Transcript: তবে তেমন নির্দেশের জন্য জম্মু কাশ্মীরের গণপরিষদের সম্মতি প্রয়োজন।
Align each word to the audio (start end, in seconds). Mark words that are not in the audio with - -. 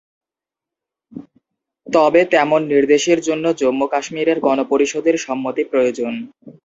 তবে 1.87 2.21
তেমন 2.33 2.61
নির্দেশের 2.71 3.19
জন্য 3.27 3.45
জম্মু 3.59 3.85
কাশ্মীরের 3.93 4.37
গণপরিষদের 4.45 5.15
সম্মতি 5.25 5.63
প্রয়োজন। 5.71 6.13